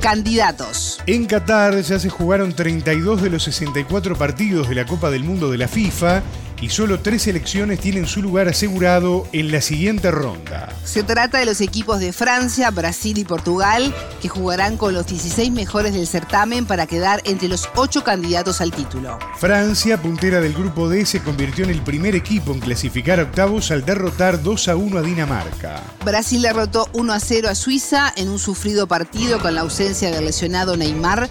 Candidatos. 0.01 1.01
En 1.07 1.27
Qatar 1.27 1.81
ya 1.81 1.99
se 1.99 2.09
jugaron 2.09 2.55
32 2.55 3.23
de 3.23 3.31
los 3.31 3.43
64 3.43 4.17
partidos 4.17 4.69
de 4.69 4.77
la 4.77 4.87
Copa 4.87 5.11
del 5.11 5.25
Mundo 5.25 5.51
de 5.51 5.59
la 5.59 5.69
FIFA 5.69 6.23
y 6.61 6.71
solo 6.71 7.01
tres 7.01 7.23
selecciones 7.23 7.81
tienen 7.81 8.07
su 8.07 8.23
lugar 8.23 8.49
asegurado 8.49 9.27
en 9.33 9.53
la 9.53 9.61
siguiente 9.61 10.11
ronda. 10.11 10.69
Se 10.85 11.03
trata 11.03 11.39
de 11.39 11.47
los 11.47 11.61
equipos 11.61 12.01
de 12.01 12.13
Francia, 12.13 12.71
Brasil 12.71 13.19
y 13.19 13.25
Portugal, 13.25 13.95
que 14.23 14.29
jugarán 14.29 14.77
con 14.77 14.95
los 14.95 15.07
16 15.07 15.51
mejores 15.53 15.95
del 15.95 16.07
certamen 16.07 16.67
para 16.67 16.87
quedar 16.87 17.21
entre 17.25 17.49
los 17.49 17.69
ocho 17.77 18.05
candidatos 18.05 18.61
al 18.61 18.73
título. 18.73 19.19
Francia, 19.39 20.01
puntera 20.01 20.41
del 20.41 20.55
grupo 20.55 20.89
D, 20.89 21.05
se 21.07 21.21
convirtió 21.21 21.65
en 21.65 21.71
el 21.71 21.83
primer 21.83 22.15
equipo 22.15 22.53
en 22.53 22.61
clasificar 22.61 23.21
a 23.21 23.25
octavos 23.25 23.71
al 23.71 23.85
derrotar 23.85 24.43
2 24.43 24.69
a 24.69 24.77
1 24.77 24.99
a 24.99 25.03
Dinamarca. 25.03 25.83
Brasil 26.05 26.43
derrotó 26.43 26.89
1 26.93 27.13
a 27.13 27.21
0 27.21 27.49
a 27.49 27.55
Suiza 27.55 28.13
en 28.17 28.29
un 28.29 28.39
sufrido 28.39 28.87
partido 28.87 29.41
con 29.41 29.55
la 29.55 29.63
ausencia 29.63 30.11
del 30.11 30.25
lesionado 30.25 30.77
Neymar 30.77 31.29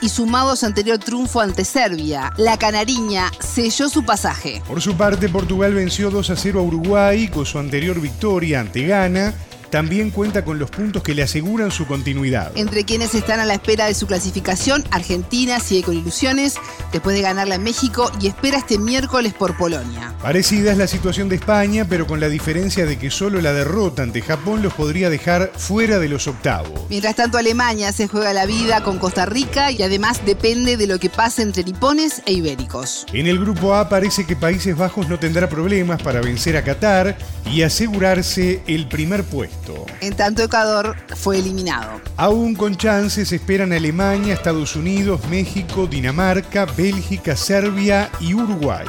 y 0.00 0.08
sumado 0.08 0.56
su 0.56 0.66
anterior 0.66 0.98
triunfo 0.98 1.40
ante 1.40 1.64
Serbia, 1.64 2.32
la 2.36 2.56
canariña 2.58 3.30
selló 3.40 3.88
su 3.88 4.04
pasaje. 4.04 4.62
Por 4.66 4.80
su 4.80 4.96
parte, 4.96 5.28
Portugal 5.28 5.74
venció 5.74 6.10
2 6.10 6.30
a 6.30 6.36
0 6.36 6.60
a 6.60 6.62
Uruguay 6.62 7.28
con 7.28 7.46
su 7.46 7.58
anterior 7.58 8.00
victoria 8.00 8.60
ante 8.60 8.86
Ghana 8.86 9.34
también 9.70 10.10
cuenta 10.10 10.44
con 10.44 10.58
los 10.58 10.70
puntos 10.70 11.02
que 11.02 11.14
le 11.14 11.22
aseguran 11.22 11.70
su 11.70 11.86
continuidad. 11.86 12.52
Entre 12.56 12.84
quienes 12.84 13.14
están 13.14 13.40
a 13.40 13.44
la 13.44 13.54
espera 13.54 13.86
de 13.86 13.94
su 13.94 14.06
clasificación, 14.06 14.84
Argentina 14.90 15.60
sigue 15.60 15.82
con 15.82 15.96
ilusiones 15.96 16.56
después 16.92 17.16
de 17.16 17.22
ganarla 17.22 17.56
en 17.56 17.62
México 17.62 18.10
y 18.20 18.28
espera 18.28 18.58
este 18.58 18.78
miércoles 18.78 19.34
por 19.34 19.56
Polonia. 19.56 20.14
Parecida 20.22 20.72
es 20.72 20.78
la 20.78 20.86
situación 20.86 21.28
de 21.28 21.36
España, 21.36 21.86
pero 21.88 22.06
con 22.06 22.20
la 22.20 22.28
diferencia 22.28 22.86
de 22.86 22.98
que 22.98 23.10
solo 23.10 23.40
la 23.40 23.52
derrota 23.52 24.02
ante 24.02 24.22
Japón 24.22 24.62
los 24.62 24.74
podría 24.74 25.10
dejar 25.10 25.52
fuera 25.56 25.98
de 25.98 26.08
los 26.08 26.26
octavos. 26.26 26.80
Mientras 26.88 27.16
tanto, 27.16 27.38
Alemania 27.38 27.92
se 27.92 28.08
juega 28.08 28.32
la 28.32 28.46
vida 28.46 28.82
con 28.82 28.98
Costa 28.98 29.26
Rica 29.26 29.70
y 29.70 29.82
además 29.82 30.24
depende 30.24 30.76
de 30.76 30.86
lo 30.86 30.98
que 30.98 31.10
pase 31.10 31.42
entre 31.42 31.64
nipones 31.64 32.22
e 32.26 32.32
ibéricos. 32.32 33.06
En 33.12 33.26
el 33.26 33.38
grupo 33.38 33.74
A 33.74 33.88
parece 33.88 34.26
que 34.26 34.36
Países 34.36 34.76
Bajos 34.76 35.08
no 35.08 35.18
tendrá 35.18 35.48
problemas 35.48 36.02
para 36.02 36.20
vencer 36.20 36.56
a 36.56 36.62
Qatar 36.62 37.16
y 37.52 37.62
asegurarse 37.62 38.62
el 38.66 38.88
primer 38.88 39.24
puesto. 39.24 39.65
En 40.00 40.14
tanto, 40.14 40.42
Ecuador 40.42 40.96
fue 41.16 41.38
eliminado. 41.38 42.00
Aún 42.16 42.54
con 42.54 42.76
chances 42.76 43.32
esperan 43.32 43.72
Alemania, 43.72 44.34
Estados 44.34 44.76
Unidos, 44.76 45.20
México, 45.28 45.86
Dinamarca, 45.86 46.64
Bélgica, 46.66 47.36
Serbia 47.36 48.10
y 48.20 48.34
Uruguay. 48.34 48.86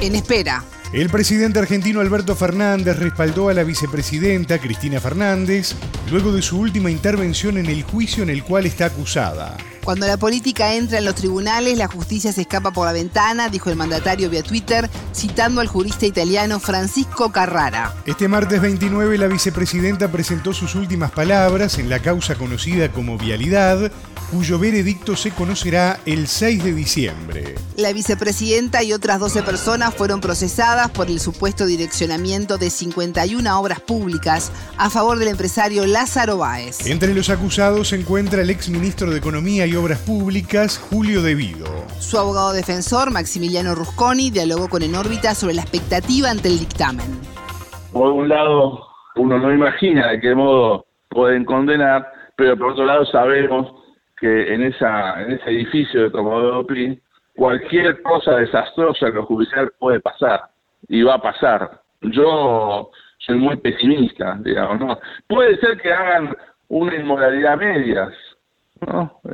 En 0.00 0.14
espera. 0.14 0.62
El 0.92 1.10
presidente 1.10 1.58
argentino 1.58 2.00
Alberto 2.00 2.36
Fernández 2.36 2.98
respaldó 2.98 3.48
a 3.48 3.54
la 3.54 3.64
vicepresidenta 3.64 4.58
Cristina 4.58 5.00
Fernández 5.00 5.74
luego 6.10 6.32
de 6.32 6.42
su 6.42 6.60
última 6.60 6.90
intervención 6.90 7.58
en 7.58 7.66
el 7.66 7.82
juicio 7.82 8.22
en 8.22 8.30
el 8.30 8.44
cual 8.44 8.66
está 8.66 8.86
acusada. 8.86 9.56
Cuando 9.86 10.08
la 10.08 10.16
política 10.16 10.74
entra 10.74 10.98
en 10.98 11.04
los 11.04 11.14
tribunales, 11.14 11.78
la 11.78 11.86
justicia 11.86 12.32
se 12.32 12.40
escapa 12.40 12.72
por 12.72 12.86
la 12.86 12.92
ventana, 12.92 13.48
dijo 13.50 13.70
el 13.70 13.76
mandatario 13.76 14.28
vía 14.28 14.42
Twitter, 14.42 14.90
citando 15.14 15.60
al 15.60 15.68
jurista 15.68 16.06
italiano 16.06 16.58
Francisco 16.58 17.30
Carrara. 17.30 17.94
Este 18.04 18.26
martes 18.26 18.60
29, 18.60 19.16
la 19.16 19.28
vicepresidenta 19.28 20.10
presentó 20.10 20.52
sus 20.52 20.74
últimas 20.74 21.12
palabras 21.12 21.78
en 21.78 21.88
la 21.88 22.00
causa 22.00 22.34
conocida 22.34 22.90
como 22.90 23.16
Vialidad, 23.16 23.92
cuyo 24.32 24.58
veredicto 24.58 25.14
se 25.14 25.30
conocerá 25.30 26.00
el 26.04 26.26
6 26.26 26.64
de 26.64 26.74
diciembre. 26.74 27.54
La 27.76 27.92
vicepresidenta 27.92 28.82
y 28.82 28.92
otras 28.92 29.20
12 29.20 29.44
personas 29.44 29.94
fueron 29.94 30.20
procesadas 30.20 30.90
por 30.90 31.08
el 31.08 31.20
supuesto 31.20 31.64
direccionamiento 31.64 32.58
de 32.58 32.70
51 32.70 33.60
obras 33.60 33.80
públicas 33.80 34.50
a 34.78 34.90
favor 34.90 35.20
del 35.20 35.28
empresario 35.28 35.86
Lázaro 35.86 36.38
Báez. 36.38 36.84
Entre 36.86 37.14
los 37.14 37.30
acusados 37.30 37.90
se 37.90 37.96
encuentra 37.96 38.42
el 38.42 38.50
exministro 38.50 39.10
de 39.12 39.18
Economía 39.18 39.64
y 39.66 39.75
Obras 39.76 39.98
Públicas, 40.06 40.78
Julio 40.78 41.22
Devido. 41.22 41.66
Su 42.00 42.18
abogado 42.18 42.52
defensor, 42.52 43.12
Maximiliano 43.12 43.74
Rusconi, 43.74 44.30
dialogó 44.30 44.68
con 44.68 44.82
En 44.82 44.94
órbita 44.94 45.34
sobre 45.34 45.54
la 45.54 45.62
expectativa 45.62 46.30
ante 46.30 46.48
el 46.48 46.58
dictamen. 46.58 47.06
Por 47.92 48.12
un 48.12 48.28
lado, 48.28 48.86
uno 49.16 49.38
no 49.38 49.52
imagina 49.52 50.12
de 50.12 50.20
qué 50.20 50.34
modo 50.34 50.86
pueden 51.08 51.44
condenar, 51.44 52.10
pero 52.36 52.56
por 52.56 52.72
otro 52.72 52.84
lado 52.86 53.04
sabemos 53.06 53.72
que 54.18 54.54
en, 54.54 54.62
esa, 54.62 55.22
en 55.22 55.32
ese 55.32 55.50
edificio 55.50 56.04
de 56.04 56.10
Comodoro 56.10 56.66
Pi, 56.66 56.98
cualquier 57.34 58.02
cosa 58.02 58.36
desastrosa 58.36 59.08
en 59.08 59.14
lo 59.14 59.26
judicial 59.26 59.70
puede 59.78 60.00
pasar 60.00 60.40
y 60.88 61.02
va 61.02 61.14
a 61.14 61.22
pasar. 61.22 61.80
Yo 62.00 62.90
soy 63.18 63.36
muy 63.38 63.56
pesimista, 63.56 64.38
digamos, 64.40 64.80
¿no? 64.80 64.98
Puede 65.26 65.58
ser 65.58 65.80
que 65.80 65.92
hagan 65.92 66.34
una 66.68 66.94
inmoralidad 66.94 67.56
medias, 67.58 68.12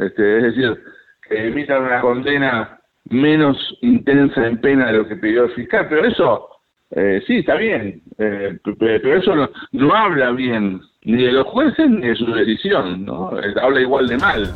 Este, 0.01 0.37
es 0.39 0.43
decir, 0.43 0.83
que 1.29 1.49
emitan 1.49 1.83
una 1.83 2.01
condena 2.01 2.81
menos 3.11 3.57
intensa 3.81 4.47
en 4.47 4.61
pena 4.61 4.87
de 4.87 4.99
lo 4.99 5.09
que 5.09 5.17
pidió 5.17 5.45
el 5.45 5.53
fiscal, 5.53 5.87
pero 5.89 6.07
eso, 6.07 6.49
eh, 6.91 7.23
sí, 7.27 7.39
está 7.39 7.57
bien, 7.57 8.03
eh, 8.19 8.59
pero 8.79 9.17
eso 9.17 9.35
no, 9.35 9.51
no 9.73 9.95
habla 9.95 10.31
bien 10.31 10.81
ni 11.05 11.25
de 11.25 11.33
los 11.33 11.47
jueces 11.47 11.91
ni 11.91 12.07
de 12.09 12.15
su 12.15 12.27
decisión, 12.27 13.05
¿no? 13.05 13.31
Habla 13.61 13.81
igual 13.81 14.07
de 14.07 14.19
mal. 14.19 14.55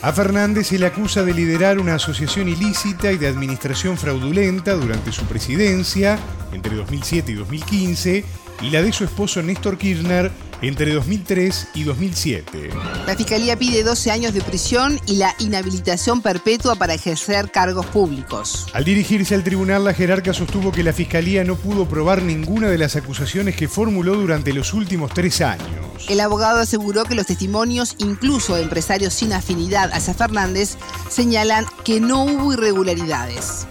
A 0.00 0.12
Fernández 0.12 0.68
se 0.68 0.78
le 0.78 0.86
acusa 0.86 1.24
de 1.24 1.34
liderar 1.34 1.78
una 1.78 1.94
asociación 1.94 2.48
ilícita 2.48 3.10
y 3.10 3.18
de 3.18 3.26
administración 3.26 3.96
fraudulenta 3.96 4.74
durante 4.74 5.10
su 5.10 5.26
presidencia 5.26 6.18
entre 6.52 6.76
2007 6.76 7.32
y 7.32 7.34
2015 7.34 8.24
y 8.62 8.70
la 8.70 8.80
de 8.80 8.92
su 8.92 9.02
esposo 9.02 9.42
Néstor 9.42 9.76
Kirchner 9.76 10.30
entre 10.62 10.92
2003 10.92 11.70
y 11.74 11.84
2007. 11.84 12.70
La 13.06 13.14
Fiscalía 13.14 13.56
pide 13.56 13.82
12 13.82 14.10
años 14.10 14.34
de 14.34 14.40
prisión 14.40 14.98
y 15.06 15.16
la 15.16 15.34
inhabilitación 15.38 16.22
perpetua 16.22 16.74
para 16.74 16.94
ejercer 16.94 17.50
cargos 17.50 17.86
públicos. 17.86 18.66
Al 18.74 18.84
dirigirse 18.84 19.34
al 19.34 19.44
tribunal, 19.44 19.84
la 19.84 19.94
jerarca 19.94 20.32
sostuvo 20.32 20.72
que 20.72 20.82
la 20.82 20.92
Fiscalía 20.92 21.44
no 21.44 21.56
pudo 21.56 21.86
probar 21.86 22.22
ninguna 22.22 22.68
de 22.68 22.78
las 22.78 22.96
acusaciones 22.96 23.56
que 23.56 23.68
formuló 23.68 24.14
durante 24.14 24.52
los 24.52 24.74
últimos 24.74 25.12
tres 25.12 25.40
años. 25.40 26.06
El 26.08 26.20
abogado 26.20 26.60
aseguró 26.60 27.04
que 27.04 27.14
los 27.14 27.26
testimonios, 27.26 27.96
incluso 27.98 28.54
de 28.54 28.62
empresarios 28.62 29.14
sin 29.14 29.32
afinidad 29.32 29.90
hacia 29.92 30.14
Fernández, 30.14 30.76
señalan 31.08 31.64
que 31.84 32.00
no 32.00 32.24
hubo 32.24 32.52
irregularidades. 32.52 33.68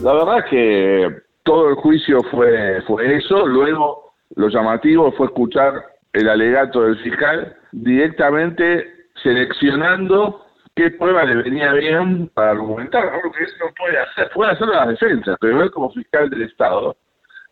La 0.00 0.12
verdad 0.12 0.38
es 0.38 0.44
que 0.50 1.22
todo 1.44 1.68
el 1.68 1.74
juicio 1.76 2.20
fue, 2.30 2.82
fue 2.86 3.16
eso, 3.16 3.46
luego 3.46 4.14
lo 4.36 4.48
llamativo 4.48 5.12
fue 5.12 5.26
escuchar 5.26 5.89
el 6.12 6.28
alegato 6.28 6.82
del 6.82 6.98
fiscal 6.98 7.56
directamente 7.72 8.86
seleccionando 9.22 10.46
qué 10.74 10.90
prueba 10.92 11.24
le 11.24 11.42
venía 11.42 11.72
bien 11.72 12.28
para 12.34 12.52
argumentar, 12.52 13.08
algo 13.08 13.32
que 13.32 13.44
eso 13.44 13.54
no 13.60 13.72
puede 13.76 13.98
hacer, 13.98 14.30
puede 14.34 14.52
hacerlo 14.52 14.74
las 14.74 14.88
defensas, 14.88 15.36
pero 15.40 15.62
él 15.62 15.70
como 15.70 15.90
fiscal 15.90 16.30
del 16.30 16.42
Estado 16.42 16.96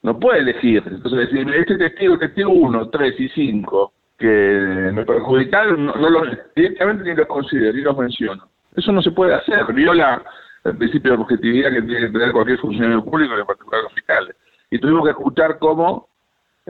no 0.03 0.19
puede 0.19 0.41
elegir. 0.41 0.83
Entonces 0.87 1.31
decir, 1.31 1.55
este 1.55 1.77
testigo, 1.77 2.19
testigo 2.19 2.51
1, 2.51 2.91
3 2.91 3.21
y 3.21 3.29
5, 3.31 3.93
que 4.19 4.91
me 4.93 5.05
perjudicaron, 5.05 5.87
no, 5.87 5.95
no 5.95 6.11
los, 6.11 6.39
directamente 6.55 7.05
ni 7.05 7.15
los 7.15 7.27
considero, 7.27 7.73
ni 7.73 7.83
los 7.83 7.97
menciono. 7.97 8.49
Eso 8.75 8.93
no 8.93 9.03
se 9.03 9.11
puede 9.11 9.35
hacer, 9.35 9.73
viola 9.73 10.23
el 10.65 10.77
principio 10.77 11.13
de 11.13 11.23
objetividad 11.23 11.73
que 11.73 11.83
tiene 11.83 12.07
que 12.07 12.13
tener 12.13 12.33
cualquier 12.33 12.59
funcionario 12.59 13.05
público, 13.05 13.35
en 13.37 13.47
particular 13.47 13.83
los 13.83 13.93
fiscales. 13.93 14.37
Y 14.71 14.79
tuvimos 14.79 15.05
que 15.05 15.11
escuchar 15.11 15.59
cómo 15.59 16.08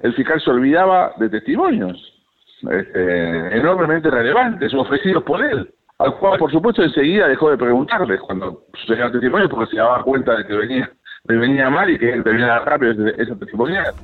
el 0.03 0.15
fiscal 0.15 0.41
se 0.41 0.51
olvidaba 0.51 1.13
de 1.19 1.29
testimonios 1.29 1.97
este, 2.63 3.57
enormemente 3.57 4.11
relevantes 4.11 4.73
ofrecidos 4.75 5.23
por 5.23 5.45
él, 5.45 5.73
al 5.99 6.17
cual 6.17 6.39
por 6.39 6.51
supuesto 6.51 6.83
enseguida 6.83 7.29
dejó 7.29 7.51
de 7.51 7.57
preguntarles 7.57 8.21
cuando 8.21 8.65
sucedían 8.75 9.13
testimonios 9.13 9.51
porque 9.51 9.71
se 9.71 9.77
daba 9.77 10.03
cuenta 10.03 10.37
de 10.37 10.47
que 10.47 10.55
venía, 10.55 10.91
venía 11.25 11.71
mal 11.71 11.89
y 11.91 11.99
que 11.99 12.21
terminaba 12.23 12.65
rápido 12.65 13.09
ese, 13.09 13.37
testimonial. 13.37 13.95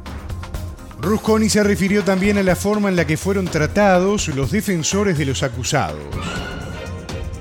Rusconi 1.01 1.49
se 1.49 1.65
refirió 1.65 2.03
también 2.03 2.39
a 2.39 2.43
la 2.43 2.55
forma 2.55 2.89
en 2.89 2.97
la 2.97 3.07
que 3.07 3.17
fueron 3.17 3.47
tratados 3.47 4.29
los 4.35 4.53
defensores 4.53 5.19
de 5.19 5.27
los 5.27 5.43
acusados. 5.43 5.99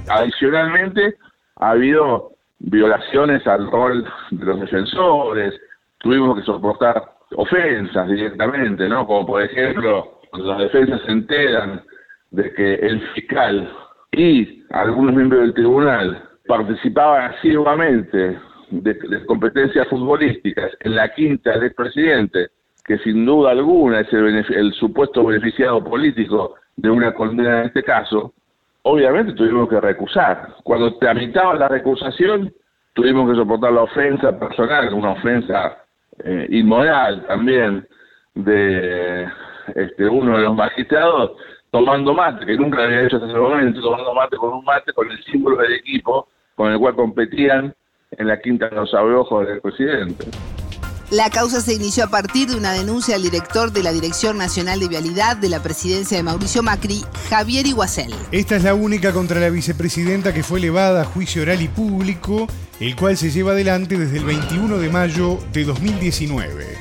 Adicionalmente, 0.10 1.16
ha 1.58 1.70
habido 1.72 2.32
violaciones 2.60 3.46
al 3.48 3.70
rol 3.70 4.06
de 4.32 4.46
los 4.46 4.60
defensores, 4.60 5.54
tuvimos 6.00 6.38
que 6.38 6.44
soportar 6.44 7.13
ofensas 7.36 8.08
directamente, 8.08 8.88
¿no? 8.88 9.06
Como 9.06 9.26
por 9.26 9.42
ejemplo, 9.42 10.20
cuando 10.30 10.50
las 10.50 10.60
defensas 10.60 11.02
se 11.06 11.12
enteran 11.12 11.82
de 12.32 12.54
que 12.54 12.74
el 12.76 13.02
fiscal 13.10 13.72
y 14.12 14.64
algunos 14.72 15.16
miembros 15.16 15.42
del 15.42 15.54
tribunal 15.54 16.24
participaban 16.48 17.34
asiduamente 17.34 18.38
de, 18.70 19.26
competencias 19.26 19.88
futbolísticas 19.88 20.72
en 20.80 20.96
la 20.96 21.14
quinta 21.14 21.52
del 21.52 21.66
expresidente, 21.66 22.48
que 22.86 22.98
sin 23.00 23.26
duda 23.26 23.52
alguna 23.52 24.02
es 24.02 24.12
el, 24.12 24.46
el 24.50 24.74
supuesto 24.74 25.24
beneficiado 25.26 25.84
político 25.84 26.56
de 26.76 26.90
una 26.90 27.14
condena 27.14 27.62
en 27.62 27.66
este 27.68 27.84
caso, 27.84 28.34
obviamente 28.82 29.34
tuvimos 29.34 29.70
que 29.70 29.80
recusar. 29.80 30.56
Cuando 30.64 30.98
tramitaba 30.98 31.56
la 31.56 31.68
recusación, 31.68 32.54
tuvimos 32.94 33.30
que 33.30 33.36
soportar 33.36 33.74
la 33.74 33.84
ofensa 33.84 34.38
personal, 34.38 34.94
una 34.94 35.12
ofensa 35.12 35.83
eh, 36.24 36.48
inmoral 36.50 37.26
también 37.28 37.88
de 38.36 39.28
este, 39.76 40.08
uno 40.08 40.38
de 40.38 40.44
los 40.44 40.56
magistrados 40.56 41.32
tomando 41.72 42.14
mate, 42.14 42.46
que 42.46 42.56
nunca 42.56 42.84
había 42.84 43.02
hecho 43.02 43.16
hasta 43.16 43.28
ese 43.28 43.38
momento, 43.38 43.82
tomando 43.82 44.14
mate 44.14 44.38
con 44.38 44.54
un 44.54 44.64
mate 44.64 44.94
con 44.94 45.10
el 45.10 45.24
símbolo 45.24 45.58
del 45.58 45.74
equipo 45.74 46.28
con 46.56 46.72
el 46.72 46.78
cual 46.78 46.96
competían 46.96 47.74
en 48.12 48.28
la 48.28 48.40
quinta 48.40 48.70
de 48.70 48.76
los 48.76 48.94
abrojos 48.94 49.48
del 49.48 49.60
presidente. 49.60 50.26
La 51.14 51.30
causa 51.30 51.62
se 51.62 51.76
inició 51.76 52.06
a 52.06 52.08
partir 52.08 52.50
de 52.50 52.56
una 52.56 52.72
denuncia 52.72 53.14
al 53.14 53.22
director 53.22 53.72
de 53.72 53.84
la 53.84 53.94
Dirección 53.94 54.36
Nacional 54.36 54.80
de 54.80 54.88
Vialidad 54.88 55.38
de 55.38 55.48
la 55.48 55.62
presidencia 55.62 56.18
de 56.18 56.24
Mauricio 56.24 56.64
Macri, 56.64 57.06
Javier 57.30 57.68
Iguacel. 57.68 58.16
Esta 58.32 58.56
es 58.56 58.64
la 58.64 58.74
única 58.74 59.14
contra 59.14 59.40
la 59.40 59.52
vicepresidenta 59.52 60.34
que 60.34 60.42
fue 60.42 60.58
elevada 60.58 61.04
a 61.04 61.06
juicio 61.06 61.44
oral 61.44 61.62
y 61.62 61.68
público, 61.68 62.48
el 62.80 62.96
cual 62.96 63.16
se 63.16 63.30
lleva 63.30 63.52
adelante 63.52 63.96
desde 63.96 64.18
el 64.18 64.26
21 64.26 64.80
de 64.80 64.90
mayo 64.90 65.38
de 65.54 65.66
2019. 65.66 66.78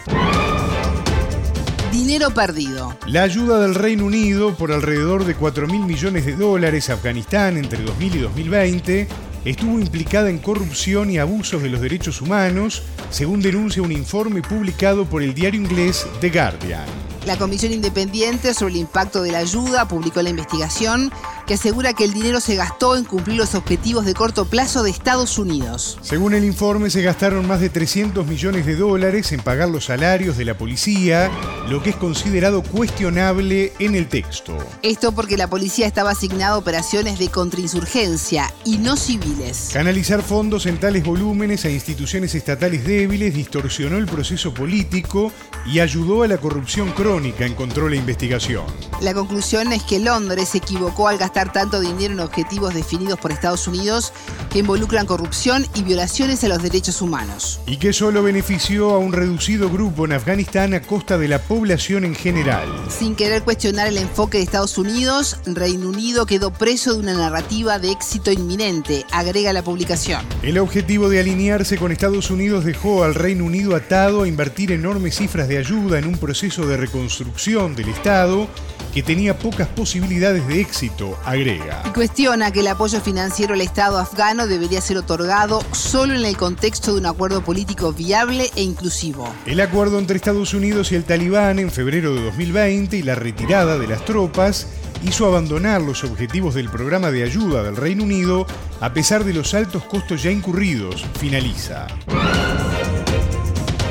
Dinero 1.92 2.30
perdido. 2.30 2.96
La 3.06 3.24
ayuda 3.24 3.60
del 3.60 3.74
Reino 3.74 4.06
Unido 4.06 4.54
por 4.56 4.72
alrededor 4.72 5.26
de 5.26 5.34
4 5.34 5.66
mil 5.66 5.82
millones 5.82 6.24
de 6.24 6.36
dólares 6.36 6.88
a 6.88 6.94
Afganistán 6.94 7.58
entre 7.58 7.82
2000 7.82 8.16
y 8.16 8.18
2020 8.20 9.08
estuvo 9.44 9.78
implicada 9.78 10.30
en 10.30 10.38
corrupción 10.38 11.10
y 11.10 11.18
abusos 11.18 11.62
de 11.62 11.68
los 11.68 11.80
derechos 11.80 12.20
humanos, 12.20 12.82
según 13.10 13.40
denuncia 13.40 13.82
un 13.82 13.92
informe 13.92 14.42
publicado 14.42 15.04
por 15.04 15.22
el 15.22 15.34
diario 15.34 15.60
inglés 15.60 16.06
The 16.20 16.30
Guardian. 16.30 16.86
La 17.26 17.36
Comisión 17.36 17.72
Independiente 17.72 18.52
sobre 18.52 18.74
el 18.74 18.80
Impacto 18.80 19.22
de 19.22 19.30
la 19.30 19.38
Ayuda 19.38 19.86
publicó 19.86 20.22
la 20.22 20.30
investigación 20.30 21.12
que 21.46 21.54
asegura 21.54 21.94
que 21.94 22.04
el 22.04 22.12
dinero 22.12 22.40
se 22.40 22.56
gastó 22.56 22.96
en 22.96 23.04
cumplir 23.04 23.36
los 23.36 23.54
objetivos 23.54 24.04
de 24.04 24.14
corto 24.14 24.44
plazo 24.44 24.82
de 24.82 24.90
Estados 24.90 25.38
Unidos. 25.38 25.98
Según 26.02 26.34
el 26.34 26.44
informe, 26.44 26.90
se 26.90 27.02
gastaron 27.02 27.46
más 27.46 27.60
de 27.60 27.68
300 27.68 28.26
millones 28.26 28.66
de 28.66 28.76
dólares 28.76 29.32
en 29.32 29.40
pagar 29.40 29.68
los 29.68 29.86
salarios 29.86 30.36
de 30.36 30.44
la 30.44 30.56
policía, 30.56 31.30
lo 31.68 31.82
que 31.82 31.90
es 31.90 31.96
considerado 31.96 32.62
cuestionable 32.62 33.72
en 33.78 33.94
el 33.94 34.08
texto. 34.08 34.56
Esto 34.82 35.12
porque 35.12 35.36
la 35.36 35.48
policía 35.48 35.86
estaba 35.86 36.10
asignada 36.10 36.54
a 36.54 36.58
operaciones 36.58 37.18
de 37.18 37.28
contrainsurgencia 37.28 38.52
y 38.64 38.78
no 38.78 38.96
civiles. 38.96 39.70
Canalizar 39.72 40.22
fondos 40.22 40.66
en 40.66 40.78
tales 40.78 41.04
volúmenes 41.04 41.64
a 41.64 41.70
instituciones 41.70 42.34
estatales 42.34 42.84
débiles 42.84 43.34
distorsionó 43.34 43.96
el 43.96 44.06
proceso 44.06 44.54
político 44.54 45.32
y 45.66 45.80
ayudó 45.80 46.22
a 46.22 46.28
la 46.28 46.38
corrupción 46.38 46.90
crónica 46.92 47.46
encontró 47.46 47.88
la 47.88 47.96
investigación. 47.96 48.64
La 49.00 49.14
conclusión 49.14 49.72
es 49.72 49.82
que 49.82 49.98
Londres 49.98 50.50
se 50.50 50.58
equivocó 50.58 51.08
al 51.08 51.18
gastar 51.18 51.31
tanto 51.32 51.80
dinero 51.80 52.14
en 52.14 52.20
objetivos 52.20 52.74
definidos 52.74 53.18
por 53.18 53.32
Estados 53.32 53.66
Unidos 53.66 54.12
que 54.50 54.60
involucran 54.60 55.06
corrupción 55.06 55.66
y 55.74 55.82
violaciones 55.82 56.44
a 56.44 56.48
los 56.48 56.62
derechos 56.62 57.02
humanos. 57.02 57.60
Y 57.66 57.76
que 57.76 57.92
solo 57.92 58.22
benefició 58.22 58.90
a 58.90 58.98
un 58.98 59.12
reducido 59.12 59.70
grupo 59.70 60.04
en 60.04 60.12
Afganistán 60.12 60.74
a 60.74 60.82
costa 60.82 61.18
de 61.18 61.28
la 61.28 61.40
población 61.40 62.04
en 62.04 62.14
general. 62.14 62.68
Sin 62.88 63.16
querer 63.16 63.42
cuestionar 63.42 63.86
el 63.86 63.98
enfoque 63.98 64.38
de 64.38 64.44
Estados 64.44 64.78
Unidos, 64.78 65.38
Reino 65.46 65.88
Unido 65.88 66.26
quedó 66.26 66.52
preso 66.52 66.94
de 66.94 67.00
una 67.00 67.14
narrativa 67.14 67.78
de 67.78 67.90
éxito 67.90 68.30
inminente, 68.30 69.04
agrega 69.10 69.52
la 69.52 69.62
publicación. 69.62 70.24
El 70.42 70.58
objetivo 70.58 71.08
de 71.08 71.20
alinearse 71.20 71.78
con 71.78 71.92
Estados 71.92 72.30
Unidos 72.30 72.64
dejó 72.64 73.04
al 73.04 73.14
Reino 73.14 73.44
Unido 73.44 73.74
atado 73.74 74.22
a 74.22 74.28
invertir 74.28 74.72
enormes 74.72 75.16
cifras 75.16 75.48
de 75.48 75.58
ayuda 75.58 75.98
en 75.98 76.06
un 76.06 76.18
proceso 76.18 76.66
de 76.66 76.76
reconstrucción 76.76 77.02
construcción 77.12 77.76
del 77.76 77.88
Estado 77.88 78.48
que 78.92 79.02
tenía 79.02 79.38
pocas 79.38 79.68
posibilidades 79.68 80.46
de 80.46 80.60
éxito, 80.60 81.18
agrega. 81.24 81.82
Y 81.86 81.90
cuestiona 81.90 82.50
que 82.50 82.60
el 82.60 82.68
apoyo 82.68 83.00
financiero 83.00 83.54
al 83.54 83.60
Estado 83.60 83.98
afgano 83.98 84.46
debería 84.46 84.80
ser 84.80 84.98
otorgado 84.98 85.62
solo 85.72 86.14
en 86.14 86.24
el 86.24 86.36
contexto 86.36 86.92
de 86.92 87.00
un 87.00 87.06
acuerdo 87.06 87.42
político 87.42 87.92
viable 87.92 88.50
e 88.54 88.62
inclusivo. 88.62 89.32
El 89.46 89.60
acuerdo 89.60 89.98
entre 89.98 90.16
Estados 90.16 90.54
Unidos 90.54 90.92
y 90.92 90.96
el 90.96 91.04
Talibán 91.04 91.58
en 91.58 91.70
febrero 91.70 92.14
de 92.14 92.22
2020 92.24 92.96
y 92.96 93.02
la 93.02 93.14
retirada 93.14 93.78
de 93.78 93.86
las 93.86 94.04
tropas 94.04 94.66
hizo 95.04 95.26
abandonar 95.26 95.80
los 95.80 96.04
objetivos 96.04 96.54
del 96.54 96.68
programa 96.68 97.10
de 97.10 97.24
ayuda 97.24 97.62
del 97.62 97.76
Reino 97.76 98.04
Unido 98.04 98.46
a 98.80 98.92
pesar 98.92 99.24
de 99.24 99.32
los 99.32 99.54
altos 99.54 99.84
costos 99.84 100.22
ya 100.22 100.30
incurridos, 100.30 101.04
finaliza. 101.18 101.86